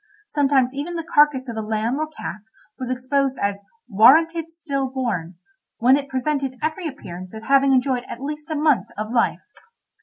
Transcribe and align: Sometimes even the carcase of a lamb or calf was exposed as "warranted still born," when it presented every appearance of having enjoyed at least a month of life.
Sometimes 0.25 0.73
even 0.73 0.95
the 0.95 1.03
carcase 1.03 1.47
of 1.47 1.55
a 1.57 1.61
lamb 1.61 1.99
or 1.99 2.07
calf 2.07 2.41
was 2.79 2.89
exposed 2.89 3.37
as 3.39 3.61
"warranted 3.87 4.51
still 4.51 4.89
born," 4.89 5.35
when 5.77 5.95
it 5.95 6.09
presented 6.09 6.57
every 6.59 6.87
appearance 6.87 7.35
of 7.35 7.43
having 7.43 7.71
enjoyed 7.71 8.05
at 8.09 8.19
least 8.19 8.49
a 8.49 8.55
month 8.55 8.87
of 8.97 9.11
life. 9.11 9.41